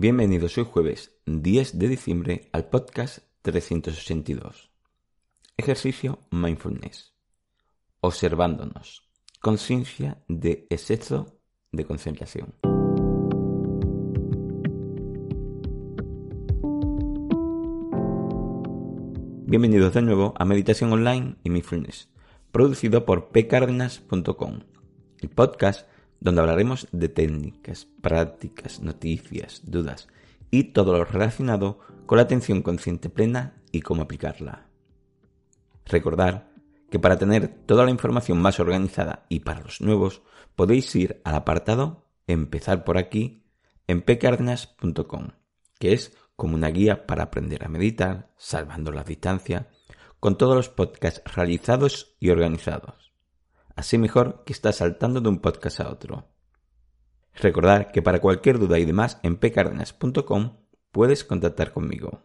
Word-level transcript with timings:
Bienvenidos 0.00 0.56
hoy 0.56 0.64
jueves 0.64 1.10
10 1.26 1.76
de 1.76 1.88
diciembre 1.88 2.48
al 2.52 2.68
podcast 2.68 3.18
382. 3.42 4.70
Ejercicio 5.56 6.20
Mindfulness. 6.30 7.14
Observándonos. 8.00 9.10
Conciencia 9.40 10.22
de 10.28 10.68
exceso 10.70 11.40
de 11.72 11.84
concentración. 11.84 12.54
Bienvenidos 19.46 19.94
de 19.94 20.02
nuevo 20.02 20.32
a 20.38 20.44
Meditación 20.44 20.92
Online 20.92 21.34
y 21.42 21.50
Mindfulness, 21.50 22.08
producido 22.52 23.04
por 23.04 23.30
pcardenas.com, 23.32 24.60
el 25.18 25.28
podcast 25.28 25.88
donde 26.20 26.40
hablaremos 26.40 26.88
de 26.92 27.08
técnicas, 27.08 27.86
prácticas, 28.00 28.80
noticias, 28.80 29.62
dudas 29.64 30.08
y 30.50 30.64
todo 30.72 30.92
lo 30.92 31.04
relacionado 31.04 31.78
con 32.06 32.16
la 32.16 32.22
atención 32.22 32.62
consciente 32.62 33.08
plena 33.08 33.60
y 33.70 33.80
cómo 33.80 34.02
aplicarla. 34.02 34.66
Recordar 35.86 36.52
que 36.90 36.98
para 36.98 37.18
tener 37.18 37.48
toda 37.66 37.84
la 37.84 37.90
información 37.90 38.40
más 38.40 38.60
organizada 38.60 39.26
y 39.28 39.40
para 39.40 39.60
los 39.60 39.80
nuevos 39.80 40.22
podéis 40.56 40.94
ir 40.96 41.20
al 41.24 41.34
apartado 41.34 42.04
Empezar 42.26 42.84
por 42.84 42.98
aquí 42.98 43.42
en 43.86 44.02
pcardenas.com, 44.02 45.28
que 45.78 45.94
es 45.94 46.14
como 46.36 46.56
una 46.56 46.68
guía 46.68 47.06
para 47.06 47.22
aprender 47.22 47.64
a 47.64 47.68
meditar, 47.68 48.34
salvando 48.36 48.92
la 48.92 49.02
distancia, 49.02 49.70
con 50.20 50.36
todos 50.36 50.54
los 50.54 50.68
podcasts 50.68 51.22
realizados 51.24 52.16
y 52.20 52.28
organizados 52.28 53.07
así 53.78 53.96
mejor 53.96 54.42
que 54.44 54.52
estás 54.52 54.76
saltando 54.76 55.20
de 55.20 55.28
un 55.28 55.38
podcast 55.38 55.78
a 55.78 55.88
otro. 55.88 56.26
Recordad 57.32 57.92
que 57.92 58.02
para 58.02 58.20
cualquier 58.20 58.58
duda 58.58 58.76
y 58.80 58.84
demás 58.84 59.20
en 59.22 59.36
pcardenas.com 59.36 60.56
puedes 60.90 61.22
contactar 61.22 61.72
conmigo. 61.72 62.24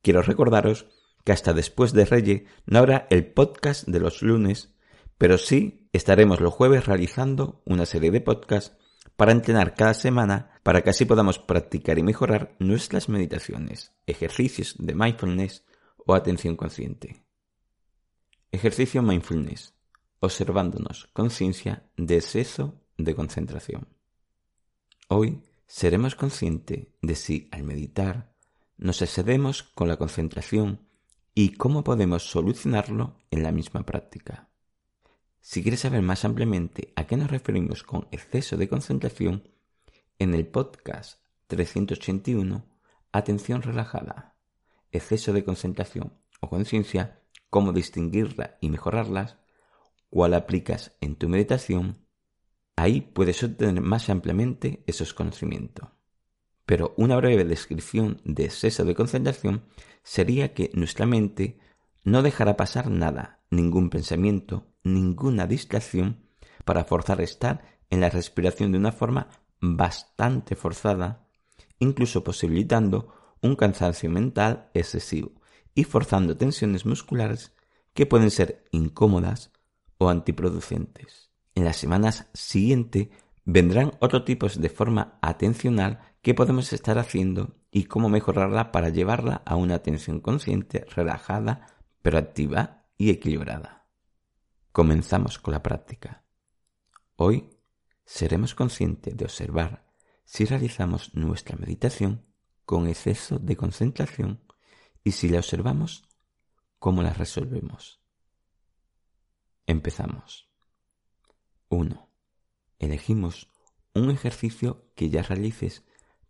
Quiero 0.00 0.22
recordaros 0.22 0.86
que 1.24 1.32
hasta 1.32 1.54
después 1.54 1.92
de 1.92 2.04
Reyes 2.04 2.42
no 2.66 2.78
habrá 2.78 3.08
el 3.10 3.26
podcast 3.26 3.88
de 3.88 3.98
los 3.98 4.22
lunes, 4.22 4.76
pero 5.18 5.38
sí 5.38 5.88
estaremos 5.92 6.40
los 6.40 6.54
jueves 6.54 6.86
realizando 6.86 7.60
una 7.64 7.84
serie 7.84 8.12
de 8.12 8.20
podcasts 8.20 8.76
para 9.16 9.32
entrenar 9.32 9.74
cada 9.74 9.94
semana 9.94 10.60
para 10.62 10.82
que 10.82 10.90
así 10.90 11.04
podamos 11.04 11.40
practicar 11.40 11.98
y 11.98 12.04
mejorar 12.04 12.54
nuestras 12.60 13.08
meditaciones, 13.08 13.92
ejercicios 14.06 14.76
de 14.78 14.94
mindfulness 14.94 15.66
o 16.06 16.14
atención 16.14 16.54
consciente. 16.54 17.26
Ejercicio 18.52 19.02
mindfulness 19.02 19.74
observándonos 20.24 21.08
conciencia 21.12 21.84
de 21.96 22.16
exceso 22.16 22.80
de 22.96 23.14
concentración. 23.14 23.88
Hoy 25.08 25.42
seremos 25.66 26.14
conscientes 26.14 26.86
de 27.02 27.14
si 27.14 27.48
al 27.52 27.62
meditar 27.62 28.34
nos 28.76 29.02
excedemos 29.02 29.62
con 29.62 29.88
la 29.88 29.96
concentración 29.96 30.80
y 31.34 31.50
cómo 31.50 31.84
podemos 31.84 32.24
solucionarlo 32.24 33.16
en 33.30 33.42
la 33.42 33.52
misma 33.52 33.84
práctica. 33.84 34.48
Si 35.40 35.62
quieres 35.62 35.80
saber 35.80 36.02
más 36.02 36.24
ampliamente 36.24 36.92
a 36.96 37.06
qué 37.06 37.16
nos 37.16 37.30
referimos 37.30 37.82
con 37.82 38.08
exceso 38.10 38.56
de 38.56 38.68
concentración, 38.68 39.48
en 40.18 40.34
el 40.34 40.46
podcast 40.46 41.20
381, 41.48 42.64
Atención 43.12 43.62
relajada, 43.62 44.34
exceso 44.90 45.32
de 45.32 45.44
concentración 45.44 46.14
o 46.40 46.48
conciencia, 46.48 47.20
cómo 47.48 47.72
distinguirla 47.72 48.58
y 48.60 48.70
mejorarlas, 48.70 49.36
cual 50.14 50.34
aplicas 50.34 50.92
en 51.00 51.16
tu 51.16 51.28
meditación, 51.28 52.06
ahí 52.76 53.00
puedes 53.00 53.42
obtener 53.42 53.82
más 53.82 54.08
ampliamente 54.08 54.84
esos 54.86 55.12
conocimientos. 55.12 55.88
Pero 56.64 56.94
una 56.96 57.16
breve 57.16 57.44
descripción 57.44 58.22
de 58.24 58.44
exceso 58.44 58.84
de 58.84 58.94
concentración 58.94 59.64
sería 60.04 60.54
que 60.54 60.70
nuestra 60.72 61.04
mente 61.04 61.58
no 62.04 62.22
dejará 62.22 62.56
pasar 62.56 62.92
nada, 62.92 63.42
ningún 63.50 63.90
pensamiento, 63.90 64.68
ninguna 64.84 65.48
distracción 65.48 66.28
para 66.64 66.84
forzar 66.84 67.20
estar 67.20 67.80
en 67.90 68.00
la 68.00 68.08
respiración 68.08 68.70
de 68.70 68.78
una 68.78 68.92
forma 68.92 69.30
bastante 69.60 70.54
forzada, 70.54 71.26
incluso 71.80 72.22
posibilitando 72.22 73.12
un 73.42 73.56
cansancio 73.56 74.10
mental 74.10 74.70
excesivo 74.74 75.32
y 75.74 75.82
forzando 75.82 76.36
tensiones 76.36 76.86
musculares 76.86 77.52
que 77.94 78.06
pueden 78.06 78.30
ser 78.30 78.64
incómodas 78.70 79.50
o 79.98 80.08
antiproducentes. 80.08 81.30
En 81.54 81.64
las 81.64 81.76
semanas 81.76 82.28
siguientes 82.34 83.08
vendrán 83.44 83.92
otros 84.00 84.24
tipos 84.24 84.60
de 84.60 84.68
forma 84.68 85.18
atencional 85.22 86.00
que 86.22 86.34
podemos 86.34 86.72
estar 86.72 86.98
haciendo 86.98 87.56
y 87.70 87.84
cómo 87.84 88.08
mejorarla 88.08 88.72
para 88.72 88.88
llevarla 88.88 89.42
a 89.44 89.56
una 89.56 89.74
atención 89.74 90.20
consciente, 90.20 90.86
relajada, 90.94 91.66
pero 92.02 92.18
activa 92.18 92.86
y 92.96 93.10
equilibrada. 93.10 93.88
Comenzamos 94.72 95.38
con 95.38 95.52
la 95.52 95.62
práctica. 95.62 96.24
Hoy 97.16 97.50
seremos 98.04 98.54
conscientes 98.54 99.16
de 99.16 99.24
observar 99.24 99.86
si 100.24 100.44
realizamos 100.44 101.14
nuestra 101.14 101.56
meditación 101.56 102.24
con 102.64 102.88
exceso 102.88 103.38
de 103.38 103.56
concentración 103.56 104.42
y 105.02 105.12
si 105.12 105.28
la 105.28 105.38
observamos, 105.38 106.08
cómo 106.78 107.02
la 107.02 107.12
resolvemos. 107.12 108.03
Empezamos. 109.66 110.50
1. 111.70 112.10
Elegimos 112.78 113.50
un 113.94 114.10
ejercicio 114.10 114.90
que 114.94 115.08
ya 115.08 115.22
realices 115.22 115.84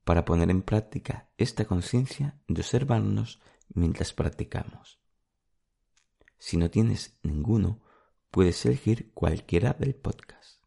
para 0.04 0.24
poner 0.24 0.50
en 0.50 0.62
práctica 0.62 1.28
esta 1.36 1.64
conciencia 1.64 2.38
de 2.46 2.60
observarnos 2.60 3.40
mientras 3.74 4.12
practicamos. 4.12 5.00
Si 6.38 6.56
no 6.56 6.70
tienes 6.70 7.18
ninguno, 7.24 7.80
puedes 8.30 8.64
elegir 8.66 9.12
cualquiera 9.14 9.72
del 9.72 9.96
podcast. 9.96 10.62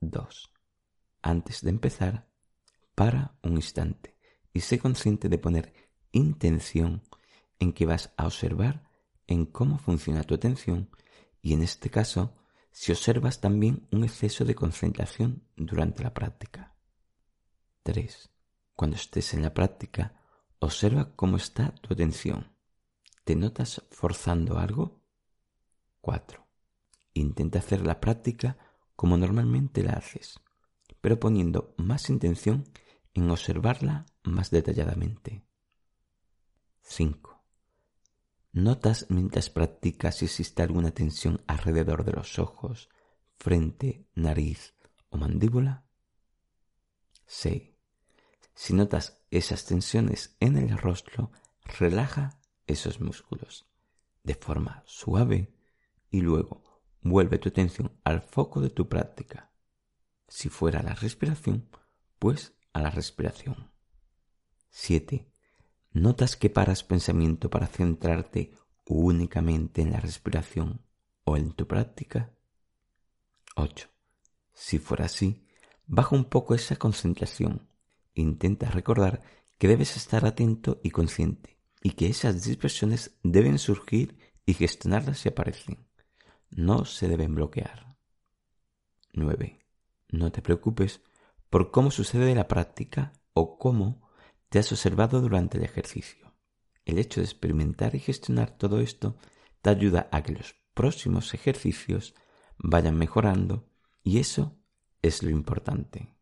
2. 0.00 0.52
Antes 1.22 1.62
de 1.62 1.70
empezar, 1.70 2.28
para 2.94 3.38
un 3.42 3.56
instante 3.56 4.16
y 4.52 4.60
sé 4.60 4.78
consciente 4.78 5.28
de 5.28 5.38
poner 5.38 5.72
intención 6.12 7.02
en 7.58 7.72
que 7.72 7.86
vas 7.86 8.12
a 8.16 8.26
observar 8.26 8.91
en 9.32 9.46
cómo 9.46 9.78
funciona 9.78 10.22
tu 10.22 10.34
atención 10.34 10.90
y 11.40 11.54
en 11.54 11.62
este 11.62 11.90
caso 11.90 12.34
si 12.70 12.92
observas 12.92 13.40
también 13.40 13.86
un 13.90 14.04
exceso 14.04 14.44
de 14.44 14.54
concentración 14.54 15.42
durante 15.56 16.02
la 16.02 16.14
práctica. 16.14 16.74
3. 17.82 18.30
Cuando 18.74 18.96
estés 18.96 19.34
en 19.34 19.42
la 19.42 19.52
práctica, 19.52 20.22
observa 20.58 21.14
cómo 21.14 21.36
está 21.36 21.74
tu 21.76 21.92
atención. 21.92 22.56
¿Te 23.24 23.36
notas 23.36 23.82
forzando 23.90 24.58
algo? 24.58 25.02
4. 26.00 26.46
Intenta 27.14 27.58
hacer 27.58 27.86
la 27.86 28.00
práctica 28.00 28.56
como 28.96 29.16
normalmente 29.16 29.82
la 29.82 29.92
haces, 29.92 30.40
pero 31.00 31.20
poniendo 31.20 31.74
más 31.76 32.08
intención 32.08 32.64
en 33.14 33.30
observarla 33.30 34.06
más 34.22 34.50
detalladamente. 34.50 35.44
5. 36.82 37.31
¿Notas 38.52 39.06
mientras 39.08 39.48
practicas 39.48 40.16
si 40.16 40.26
existe 40.26 40.62
alguna 40.62 40.90
tensión 40.90 41.42
alrededor 41.46 42.04
de 42.04 42.12
los 42.12 42.38
ojos, 42.38 42.90
frente, 43.38 44.06
nariz 44.14 44.74
o 45.08 45.16
mandíbula? 45.16 45.86
6. 47.24 47.72
Si 48.54 48.74
notas 48.74 49.22
esas 49.30 49.64
tensiones 49.64 50.36
en 50.38 50.58
el 50.58 50.76
rostro, 50.76 51.32
relaja 51.64 52.38
esos 52.66 53.00
músculos 53.00 53.66
de 54.22 54.34
forma 54.34 54.82
suave 54.86 55.54
y 56.10 56.20
luego 56.20 56.62
vuelve 57.00 57.38
tu 57.38 57.48
atención 57.48 57.98
al 58.04 58.20
foco 58.20 58.60
de 58.60 58.68
tu 58.68 58.86
práctica. 58.86 59.50
Si 60.28 60.50
fuera 60.50 60.82
la 60.82 60.94
respiración, 60.94 61.70
pues 62.18 62.52
a 62.74 62.82
la 62.82 62.90
respiración. 62.90 63.70
7. 64.68 65.31
¿Notas 65.92 66.36
que 66.36 66.48
paras 66.50 66.82
pensamiento 66.82 67.50
para 67.50 67.66
centrarte 67.66 68.52
únicamente 68.86 69.82
en 69.82 69.92
la 69.92 70.00
respiración 70.00 70.80
o 71.24 71.36
en 71.36 71.52
tu 71.52 71.66
práctica? 71.66 72.30
8. 73.56 73.88
Si 74.54 74.78
fuera 74.78 75.04
así, 75.04 75.46
baja 75.86 76.16
un 76.16 76.24
poco 76.24 76.54
esa 76.54 76.76
concentración 76.76 77.68
intenta 78.14 78.70
recordar 78.70 79.22
que 79.58 79.68
debes 79.68 79.96
estar 79.96 80.24
atento 80.24 80.80
y 80.82 80.90
consciente 80.90 81.58
y 81.82 81.90
que 81.90 82.06
esas 82.06 82.44
dispersiones 82.44 83.16
deben 83.22 83.58
surgir 83.58 84.18
y 84.46 84.54
gestionarlas 84.54 85.18
si 85.18 85.28
aparecen. 85.28 85.86
No 86.50 86.84
se 86.84 87.08
deben 87.08 87.34
bloquear. 87.34 87.96
9. 89.12 89.58
No 90.10 90.32
te 90.32 90.42
preocupes 90.42 91.00
por 91.50 91.70
cómo 91.70 91.90
sucede 91.90 92.34
la 92.34 92.48
práctica 92.48 93.12
o 93.34 93.58
cómo 93.58 94.10
te 94.52 94.58
has 94.58 94.70
observado 94.70 95.22
durante 95.22 95.56
el 95.56 95.64
ejercicio. 95.64 96.34
El 96.84 96.98
hecho 96.98 97.22
de 97.22 97.24
experimentar 97.24 97.94
y 97.94 98.00
gestionar 98.00 98.50
todo 98.50 98.80
esto 98.80 99.16
te 99.62 99.70
ayuda 99.70 100.10
a 100.12 100.22
que 100.22 100.32
los 100.32 100.54
próximos 100.74 101.32
ejercicios 101.32 102.14
vayan 102.58 102.98
mejorando 102.98 103.66
y 104.04 104.18
eso 104.18 104.58
es 105.00 105.22
lo 105.22 105.30
importante. 105.30 106.14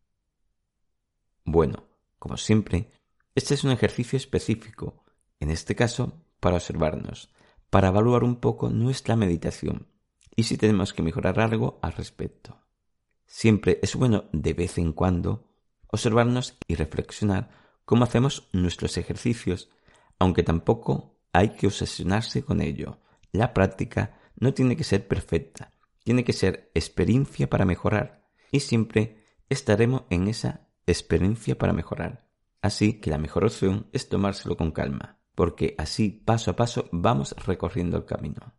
Bueno, 1.43 1.89
como 2.19 2.37
siempre, 2.37 2.89
este 3.35 3.53
es 3.53 3.65
un 3.65 3.71
ejercicio 3.71 4.15
específico, 4.15 5.03
en 5.41 5.49
este 5.49 5.75
caso 5.75 6.23
para 6.39 6.55
observarnos, 6.55 7.33
para 7.69 7.89
evaluar 7.89 8.23
un 8.23 8.37
poco 8.37 8.69
nuestra 8.69 9.17
meditación 9.17 9.89
y 10.37 10.43
si 10.43 10.55
tenemos 10.55 10.93
que 10.93 11.03
mejorar 11.03 11.37
algo 11.41 11.79
al 11.81 11.91
respecto. 11.91 12.61
Siempre 13.25 13.79
es 13.81 13.93
bueno 13.97 14.29
de 14.31 14.53
vez 14.53 14.77
en 14.77 14.93
cuando 14.93 15.51
observarnos 15.87 16.57
y 16.65 16.75
reflexionar 16.75 17.59
cómo 17.85 18.03
hacemos 18.03 18.49
nuestros 18.53 18.97
ejercicios, 18.97 19.69
aunque 20.19 20.43
tampoco 20.43 21.17
hay 21.33 21.49
que 21.49 21.67
obsesionarse 21.67 22.43
con 22.43 22.61
ello. 22.61 22.99
La 23.31 23.53
práctica 23.53 24.19
no 24.35 24.53
tiene 24.53 24.75
que 24.75 24.83
ser 24.83 25.07
perfecta, 25.07 25.71
tiene 26.03 26.23
que 26.23 26.33
ser 26.33 26.71
experiencia 26.73 27.49
para 27.49 27.65
mejorar 27.65 28.27
y 28.51 28.59
siempre 28.59 29.23
estaremos 29.49 30.03
en 30.09 30.27
esa 30.27 30.67
experiencia 30.85 31.57
para 31.57 31.73
mejorar. 31.73 32.27
Así 32.61 32.93
que 32.93 33.09
la 33.09 33.17
mejor 33.17 33.45
opción 33.45 33.87
es 33.91 34.09
tomárselo 34.09 34.57
con 34.57 34.71
calma, 34.71 35.19
porque 35.35 35.75
así 35.77 36.09
paso 36.09 36.51
a 36.51 36.55
paso 36.55 36.89
vamos 36.91 37.35
recorriendo 37.45 37.97
el 37.97 38.05
camino. 38.05 38.53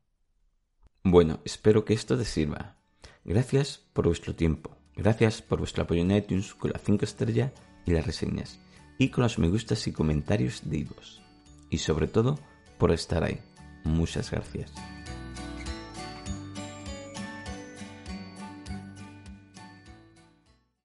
Bueno, 1.05 1.41
espero 1.45 1.85
que 1.85 1.95
esto 1.95 2.17
te 2.17 2.25
sirva. 2.25 2.77
Gracias 3.25 3.79
por 3.93 4.07
vuestro 4.07 4.35
tiempo. 4.35 4.77
Gracias 4.97 5.43
por 5.43 5.59
vuestro 5.59 5.85
apoyo 5.85 6.03
en 6.03 6.11
iTunes 6.11 6.55
con 6.55 6.73
las 6.73 6.83
5 6.83 7.05
estrellas 7.05 7.53
y 7.87 7.93
las 7.93 8.07
reseñas. 8.07 8.59
Y 8.99 9.09
con 9.09 9.23
los 9.23 9.39
me 9.39 9.49
gustas 9.49 9.87
y 9.87 9.93
comentarios 9.93 10.62
de 10.65 10.79
Y 11.71 11.79
sobre 11.79 12.06
todo, 12.06 12.39
por 12.79 12.93
estar 12.93 13.25
ahí. 13.25 13.41
Muchas 13.85 14.31
gracias. 14.31 14.73